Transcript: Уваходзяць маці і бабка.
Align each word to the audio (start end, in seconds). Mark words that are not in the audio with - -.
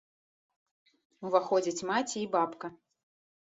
Уваходзяць 1.29 1.87
маці 1.91 2.17
і 2.25 2.25
бабка. 2.35 2.67